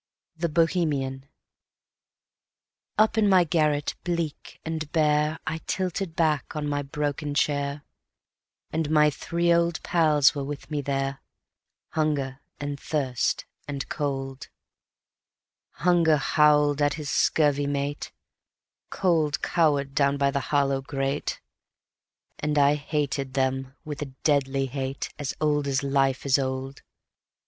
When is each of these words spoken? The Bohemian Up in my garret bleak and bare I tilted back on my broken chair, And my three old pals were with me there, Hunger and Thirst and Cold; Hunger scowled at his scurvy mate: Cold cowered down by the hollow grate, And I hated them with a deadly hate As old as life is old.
The 0.35 0.49
Bohemian 0.49 1.27
Up 2.97 3.19
in 3.19 3.29
my 3.29 3.43
garret 3.43 3.93
bleak 4.03 4.59
and 4.65 4.91
bare 4.91 5.37
I 5.45 5.59
tilted 5.67 6.15
back 6.15 6.55
on 6.55 6.67
my 6.67 6.81
broken 6.81 7.35
chair, 7.35 7.83
And 8.71 8.89
my 8.89 9.11
three 9.11 9.53
old 9.53 9.79
pals 9.83 10.33
were 10.33 10.43
with 10.43 10.71
me 10.71 10.81
there, 10.81 11.19
Hunger 11.89 12.39
and 12.59 12.79
Thirst 12.79 13.45
and 13.67 13.87
Cold; 13.89 14.47
Hunger 15.85 16.17
scowled 16.17 16.81
at 16.81 16.95
his 16.95 17.11
scurvy 17.11 17.67
mate: 17.67 18.11
Cold 18.89 19.43
cowered 19.43 19.93
down 19.93 20.17
by 20.17 20.31
the 20.31 20.39
hollow 20.49 20.81
grate, 20.81 21.39
And 22.39 22.57
I 22.57 22.73
hated 22.73 23.35
them 23.35 23.75
with 23.85 24.01
a 24.01 24.11
deadly 24.23 24.65
hate 24.65 25.09
As 25.19 25.35
old 25.39 25.67
as 25.67 25.83
life 25.83 26.25
is 26.25 26.39
old. 26.39 26.81